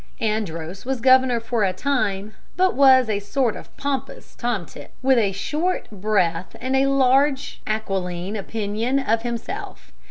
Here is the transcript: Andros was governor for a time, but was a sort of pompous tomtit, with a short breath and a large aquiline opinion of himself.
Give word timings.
Andros 0.19 0.83
was 0.83 0.99
governor 0.99 1.39
for 1.39 1.63
a 1.63 1.73
time, 1.73 2.33
but 2.57 2.73
was 2.73 3.07
a 3.07 3.19
sort 3.19 3.55
of 3.55 3.77
pompous 3.77 4.33
tomtit, 4.35 4.89
with 5.03 5.19
a 5.19 5.31
short 5.31 5.91
breath 5.91 6.55
and 6.59 6.75
a 6.75 6.87
large 6.87 7.61
aquiline 7.67 8.35
opinion 8.35 8.97
of 8.97 9.21
himself. 9.21 9.91